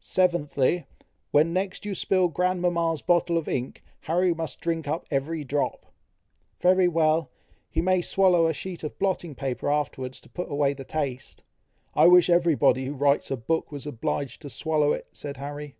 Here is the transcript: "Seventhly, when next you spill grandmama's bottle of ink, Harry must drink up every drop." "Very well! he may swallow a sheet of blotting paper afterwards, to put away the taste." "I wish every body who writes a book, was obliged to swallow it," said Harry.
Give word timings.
"Seventhly, 0.00 0.84
when 1.32 1.52
next 1.52 1.84
you 1.84 1.96
spill 1.96 2.28
grandmama's 2.28 3.02
bottle 3.02 3.36
of 3.36 3.48
ink, 3.48 3.82
Harry 4.02 4.32
must 4.32 4.60
drink 4.60 4.86
up 4.86 5.04
every 5.10 5.42
drop." 5.42 5.84
"Very 6.60 6.86
well! 6.86 7.32
he 7.68 7.80
may 7.82 8.00
swallow 8.00 8.46
a 8.46 8.54
sheet 8.54 8.84
of 8.84 8.96
blotting 9.00 9.34
paper 9.34 9.68
afterwards, 9.68 10.20
to 10.20 10.28
put 10.28 10.48
away 10.48 10.74
the 10.74 10.84
taste." 10.84 11.42
"I 11.92 12.06
wish 12.06 12.30
every 12.30 12.54
body 12.54 12.84
who 12.84 12.94
writes 12.94 13.32
a 13.32 13.36
book, 13.36 13.72
was 13.72 13.84
obliged 13.84 14.42
to 14.42 14.48
swallow 14.50 14.92
it," 14.92 15.08
said 15.10 15.38
Harry. 15.38 15.74